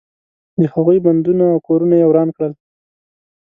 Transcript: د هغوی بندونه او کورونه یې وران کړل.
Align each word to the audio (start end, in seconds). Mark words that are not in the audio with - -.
د 0.59 0.61
هغوی 0.73 0.97
بندونه 1.05 1.43
او 1.53 1.57
کورونه 1.67 1.95
یې 2.01 2.05
وران 2.09 2.29
کړل. 2.35 2.53